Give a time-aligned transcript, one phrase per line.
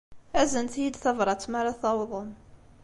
[0.41, 2.29] Aznet-iyi-d tabṛat mi ara tawḍem.